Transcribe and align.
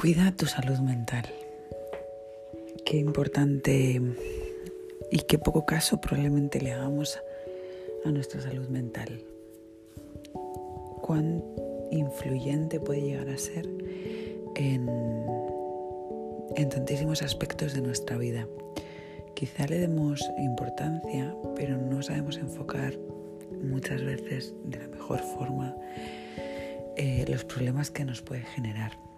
Cuida 0.00 0.32
tu 0.34 0.46
salud 0.46 0.78
mental. 0.78 1.26
Qué 2.86 2.96
importante 2.96 4.00
y 5.10 5.18
qué 5.28 5.38
poco 5.38 5.66
caso 5.66 6.00
probablemente 6.00 6.58
le 6.58 6.72
hagamos 6.72 7.20
a 8.06 8.10
nuestra 8.10 8.40
salud 8.40 8.66
mental. 8.70 9.22
Cuán 11.02 11.44
influyente 11.90 12.80
puede 12.80 13.02
llegar 13.02 13.28
a 13.28 13.36
ser 13.36 13.68
en, 14.54 14.88
tantísimos 16.70 17.20
aspectos 17.20 17.74
de 17.74 17.82
nuestra 17.82 18.16
vida. 18.16 18.48
Quizá 19.34 19.66
le 19.66 19.80
demos 19.80 20.22
importancia, 20.38 21.36
pero 21.56 21.76
no 21.76 22.02
sabemos 22.02 22.38
enfocar 22.38 22.94
muchas 23.62 24.02
veces 24.02 24.54
de 24.64 24.78
la 24.78 24.88
mejor 24.88 25.18
forma 25.18 25.76
eh, 26.96 27.26
los 27.28 27.44
problemas 27.44 27.90
que 27.90 28.06
nos 28.06 28.22
puede 28.22 28.40
generar. 28.40 29.09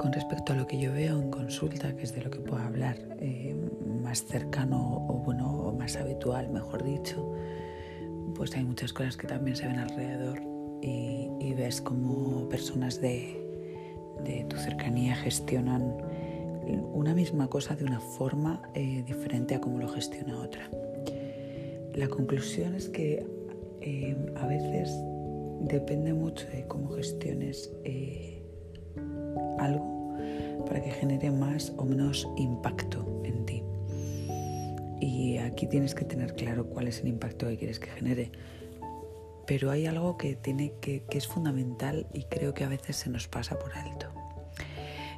Con 0.00 0.14
respecto 0.14 0.54
a 0.54 0.56
lo 0.56 0.66
que 0.66 0.78
yo 0.78 0.94
veo 0.94 1.20
en 1.20 1.30
consulta, 1.30 1.94
que 1.94 2.04
es 2.04 2.14
de 2.14 2.22
lo 2.22 2.30
que 2.30 2.38
puedo 2.38 2.62
hablar 2.62 2.96
eh, 3.18 3.54
más 4.02 4.24
cercano 4.24 5.04
o 5.06 5.18
bueno, 5.18 5.74
más 5.78 5.94
habitual, 5.96 6.48
mejor 6.48 6.82
dicho, 6.82 7.34
pues 8.34 8.56
hay 8.56 8.64
muchas 8.64 8.94
cosas 8.94 9.18
que 9.18 9.26
también 9.26 9.58
se 9.58 9.66
ven 9.66 9.78
alrededor 9.78 10.40
y, 10.80 11.52
ves 11.52 11.82
como 11.82 12.48
personas 12.48 13.02
de, 13.02 13.44
tu 14.48 14.56
cercanía 14.56 15.14
gestionan 15.16 15.94
una 16.94 17.12
misma 17.12 17.48
cosa 17.48 17.76
de 17.76 17.84
una 17.84 18.00
forma 18.00 18.62
eh, 18.72 19.04
diferente 19.06 19.56
a 19.56 19.60
como 19.60 19.80
lo 19.80 19.88
gestiona 19.88 20.40
otra. 20.40 20.70
La 21.92 22.08
conclusión 22.08 22.74
es 22.74 22.88
que 22.88 23.26
eh, 23.82 24.16
a 24.36 24.46
veces 24.46 24.98
depende 25.60 26.14
mucho 26.14 26.46
de 26.46 26.66
cómo 26.66 26.88
gestiones 26.88 27.70
algo 29.60 30.16
para 30.66 30.82
que 30.82 30.90
genere 30.90 31.30
más 31.30 31.72
o 31.76 31.84
menos 31.84 32.28
impacto 32.36 33.22
en 33.24 33.46
ti. 33.46 33.62
Y 35.00 35.38
aquí 35.38 35.66
tienes 35.66 35.94
que 35.94 36.04
tener 36.04 36.34
claro 36.34 36.66
cuál 36.66 36.88
es 36.88 37.00
el 37.00 37.08
impacto 37.08 37.46
que 37.48 37.56
quieres 37.56 37.78
que 37.78 37.90
genere. 37.90 38.30
Pero 39.46 39.70
hay 39.70 39.86
algo 39.86 40.16
que, 40.16 40.36
tiene 40.36 40.74
que, 40.80 41.02
es 41.10 41.26
fundamental 41.26 42.06
y 42.12 42.24
creo 42.24 42.54
que 42.54 42.64
a 42.64 42.68
veces 42.68 42.96
se 42.96 43.10
nos 43.10 43.26
pasa 43.26 43.58
por 43.58 43.72
alto. 43.72 44.06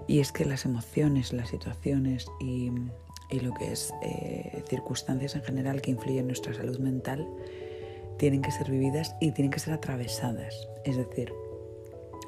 Y 0.06 0.20
es 0.20 0.32
que 0.32 0.44
las 0.44 0.64
emociones, 0.64 1.32
las 1.32 1.50
situaciones 1.50 2.26
y, 2.40 2.70
lo 3.40 3.54
que 3.54 3.72
es 3.72 3.92
eh, 4.02 4.62
circunstancias 4.68 5.34
en 5.36 5.42
general 5.42 5.80
que 5.80 5.90
influyen 5.90 6.20
en 6.20 6.26
nuestra 6.26 6.52
salud 6.52 6.78
mental 6.78 7.26
tienen 8.18 8.42
que 8.42 8.50
ser 8.50 8.70
vividas 8.70 9.16
y 9.20 9.32
tienen 9.32 9.50
que 9.50 9.58
ser 9.58 9.72
atravesadas. 9.72 10.68
Es 10.84 10.96
decir, 10.96 11.32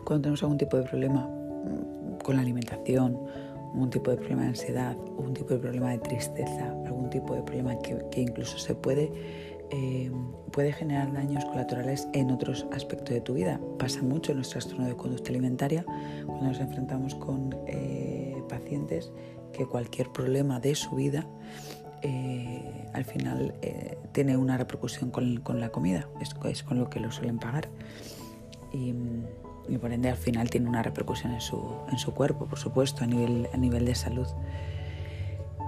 cuando 0.05 0.23
tenemos 0.23 0.43
algún 0.43 0.59
tipo 0.59 0.77
de 0.77 0.85
problema, 0.85 1.29
con 2.23 2.37
la 2.37 2.43
alimentación, 2.43 3.19
un 3.75 3.91
tipo 3.91 4.11
de 4.11 4.17
problema 4.17 4.43
de 4.43 4.49
ansiedad, 4.49 4.97
un 5.17 5.35
tipo 5.35 5.55
de 5.55 5.61
problema 5.61 5.91
de 5.91 5.99
tristeza, 5.99 6.71
algún 6.87 7.11
tipo 7.11 7.35
de 7.35 7.43
problema 7.43 7.77
que, 7.79 8.21
incluso 8.21 8.57
se 8.59 8.75
puede, 8.75 9.11
eh, 9.71 10.11
puede 10.53 10.73
generar 10.73 11.13
daños 11.13 11.45
colaterales 11.47 12.09
en 12.13 12.31
otros 12.31 12.67
aspectos 12.73 13.15
de 13.15 13.21
tu 13.21 13.35
vida. 13.35 13.61
Pasa 13.79 14.03
mucho 14.03 14.33
en 14.33 14.39
nuestro 14.39 14.61
trastorno 14.61 14.87
de 14.87 14.97
conducta 14.97 15.31
alimentaria 15.31 15.85
cuando 16.25 16.47
nos 16.47 16.61
enfrentamos 16.61 17.15
con 17.17 17.55
eh, 17.67 18.37
pacientes 18.49 19.13
que 19.53 19.67
cualquier 19.67 20.11
problema 20.11 20.61
de 20.61 20.75
su 20.75 20.95
vida 20.95 21.27
eh, 22.03 22.89
al 22.93 23.05
final 23.05 23.55
tiene 24.13 24.37
una 24.37 24.57
repercusión 24.57 25.11
con, 25.11 25.61
la 25.61 25.69
comida, 25.71 26.09
es, 26.21 26.35
es, 26.45 26.63
con 26.63 26.79
lo 26.79 26.89
que 26.89 27.01
lo 27.01 27.11
suelen 27.11 27.39
pagar. 27.39 27.69
Y, 28.73 28.95
y 29.69 29.79
por 29.79 29.93
ende 29.93 30.11
al 30.11 30.17
final 30.17 30.51
tiene 30.51 30.69
una 30.69 30.83
repercusión 30.83 31.33
en 31.33 31.41
su, 31.41 31.61
en 31.91 31.99
su 31.99 32.13
cuerpo, 32.13 32.47
por 32.47 32.59
supuesto, 32.59 33.05
a 33.05 33.07
nivel, 33.07 33.49
a 33.53 33.57
nivel 33.57 33.85
de 33.85 33.95
salud. 33.95 34.27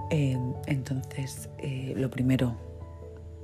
Eh, 0.09 0.37
entonces, 0.67 1.49
eh, 1.57 1.93
lo 1.97 2.09
primero, 2.09 2.55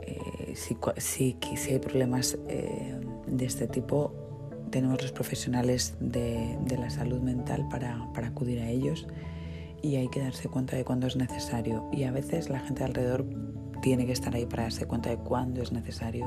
eh, 0.01 0.53
si, 0.55 0.77
si, 0.97 1.37
si, 1.55 1.71
hay 1.71 1.79
problemas 1.79 2.37
de 2.47 3.45
este 3.45 3.67
tipo, 3.67 4.13
tenemos 4.69 5.01
los 5.01 5.11
profesionales 5.11 5.95
de, 5.99 6.57
de 6.65 6.77
la 6.77 6.89
salud 6.89 7.19
mental 7.21 7.67
para, 7.69 8.11
para, 8.13 8.27
acudir 8.27 8.59
a 8.59 8.69
ellos 8.69 9.07
y 9.81 9.97
hay 9.97 10.07
que 10.09 10.19
darse 10.21 10.49
cuenta 10.49 10.75
de 10.75 10.85
cuándo 10.85 11.07
es 11.07 11.15
necesario. 11.15 11.89
Y 11.91 12.03
a 12.03 12.11
veces 12.11 12.49
la 12.49 12.59
gente 12.59 12.83
alrededor 12.83 13.25
tiene 13.81 14.05
que 14.05 14.13
estar 14.13 14.33
ahí 14.33 14.45
para 14.45 14.63
darse 14.63 14.85
cuenta 14.85 15.09
de 15.09 15.17
cuándo 15.17 15.61
es 15.61 15.71
necesario 15.71 16.25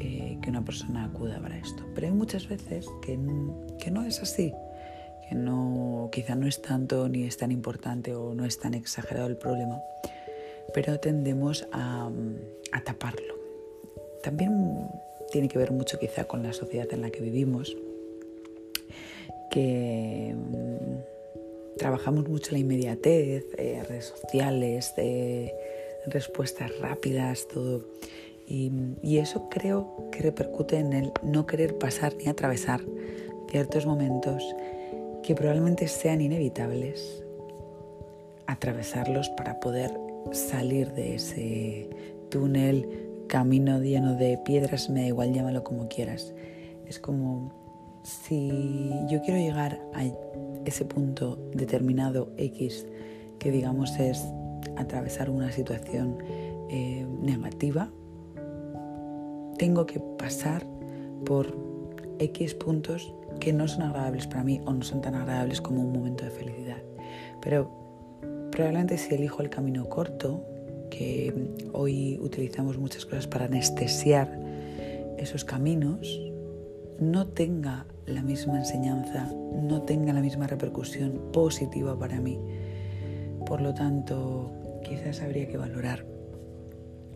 eh, 0.00 0.38
que 0.42 0.50
una 0.50 0.64
persona 0.64 1.04
acuda 1.04 1.40
para 1.40 1.58
esto. 1.58 1.84
Pero 1.94 2.06
hay 2.06 2.12
muchas 2.12 2.48
veces 2.48 2.86
que, 3.02 3.18
que 3.78 3.90
no 3.90 4.04
es 4.04 4.20
así, 4.20 4.52
que 5.28 5.34
no, 5.34 6.08
quizá 6.12 6.34
no 6.34 6.46
es 6.46 6.62
tanto 6.62 7.08
ni 7.08 7.24
es 7.24 7.36
tan 7.36 7.52
importante 7.52 8.14
o 8.14 8.34
no 8.34 8.44
es 8.44 8.58
tan 8.58 8.74
exagerado 8.74 9.26
el 9.26 9.36
problema, 9.36 9.80
pero 10.74 10.98
tendemos 11.00 11.66
a, 11.72 12.10
a 12.72 12.80
taparlo. 12.84 13.34
También 14.22 14.88
tiene 15.30 15.48
que 15.48 15.58
ver 15.58 15.72
mucho 15.72 15.98
quizá 15.98 16.24
con 16.24 16.42
la 16.42 16.52
sociedad 16.52 16.86
en 16.92 17.02
la 17.02 17.10
que 17.10 17.20
vivimos, 17.20 17.76
que 19.50 20.34
mm, 20.34 21.76
trabajamos 21.78 22.28
mucho 22.28 22.52
la 22.52 22.58
inmediatez, 22.58 23.46
eh, 23.56 23.82
redes 23.88 24.06
sociales, 24.06 24.92
eh, 24.96 25.54
respuestas 26.06 26.78
rápidas, 26.80 27.48
todo. 27.48 27.84
Y, 28.50 29.18
eso 29.18 29.48
creo 29.50 30.08
que 30.10 30.22
repercute 30.22 30.78
en 30.78 30.94
el 30.94 31.12
no 31.22 31.44
querer 31.44 31.76
pasar 31.76 32.14
ni 32.16 32.28
atravesar 32.28 32.80
ciertos 33.50 33.84
momentos 33.84 34.42
que 35.22 35.34
probablemente 35.34 35.86
sean 35.86 36.22
inevitables, 36.22 37.24
atravesarlos 38.46 39.28
para 39.30 39.60
poder 39.60 39.92
salir 40.32 40.92
de 40.92 41.16
ese 41.16 41.90
túnel, 42.30 43.10
camino 43.26 43.82
lleno 43.82 44.14
de 44.14 44.38
piedras, 44.38 44.88
me 44.88 45.02
da 45.02 45.06
igual, 45.08 45.34
llámalo 45.34 45.62
como 45.62 45.88
quieras. 45.88 46.32
Es 46.86 46.98
como 46.98 47.52
si 48.02 48.90
yo 49.10 49.20
quiero 49.20 49.38
llegar 49.38 49.78
a 49.92 50.04
ese 50.64 50.86
punto 50.86 51.36
determinado 51.52 52.32
X, 52.38 52.86
que 53.38 53.50
digamos 53.50 53.98
es 53.98 54.24
atravesar 54.76 55.28
una 55.28 55.52
situación 55.52 56.16
eh, 56.70 57.06
negativa, 57.20 57.90
tengo 59.58 59.86
que 59.86 60.00
pasar 60.18 60.64
por 61.26 61.54
X 62.18 62.54
puntos 62.54 63.12
que 63.40 63.52
no 63.52 63.68
son 63.68 63.82
agradables 63.82 64.26
para 64.26 64.44
mí 64.44 64.60
o 64.64 64.72
no 64.72 64.82
son 64.82 65.00
tan 65.00 65.14
agradables 65.14 65.60
como 65.60 65.82
un 65.82 65.92
momento 65.92 66.24
de 66.24 66.30
felicidad. 66.30 66.82
Pero 67.42 67.70
probablemente 68.50 68.98
si 68.98 69.14
elijo 69.14 69.42
el 69.42 69.50
camino 69.50 69.88
corto, 69.88 70.44
que 70.90 71.52
hoy 71.72 72.18
utilizamos 72.20 72.78
muchas 72.78 73.04
cosas 73.04 73.26
para 73.26 73.44
anestesiar 73.44 74.40
esos 75.18 75.44
caminos, 75.44 76.20
no 76.98 77.26
tenga 77.26 77.86
la 78.06 78.22
misma 78.22 78.58
enseñanza, 78.58 79.30
no 79.62 79.82
tenga 79.82 80.12
la 80.12 80.20
misma 80.20 80.46
repercusión 80.46 81.30
positiva 81.32 81.96
para 81.98 82.20
mí. 82.20 82.38
Por 83.46 83.60
lo 83.60 83.74
tanto, 83.74 84.50
quizás 84.82 85.20
habría 85.20 85.46
que 85.46 85.56
valorar 85.56 86.04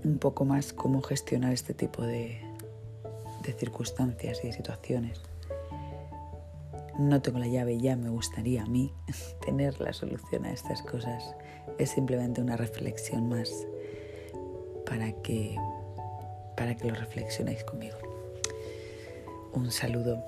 un 0.04 0.18
poco 0.18 0.44
más 0.44 0.72
cómo 0.72 1.02
gestionar 1.02 1.52
este 1.52 1.74
tipo 1.74 2.02
de, 2.02 2.40
circunstancias 3.58 4.40
y 4.42 4.48
de 4.48 4.52
situaciones. 4.52 5.20
No 6.98 7.22
tengo 7.22 7.38
la 7.38 7.46
llave, 7.46 7.78
ya 7.78 7.96
me 7.96 8.10
gustaría 8.10 8.62
a 8.62 8.66
mí 8.66 8.92
tener 9.44 9.80
la 9.80 9.92
solución 9.92 10.44
a 10.44 10.52
estas 10.52 10.82
cosas. 10.82 11.34
Es 11.78 11.90
simplemente 11.90 12.40
una 12.40 12.56
reflexión 12.56 13.28
más 13.28 13.50
para 14.86 15.12
que, 15.22 15.56
para 16.56 16.76
que 16.76 16.88
lo 16.88 16.94
reflexionéis 16.94 17.64
conmigo. 17.64 17.96
Un 19.54 19.70
saludo. 19.70 20.22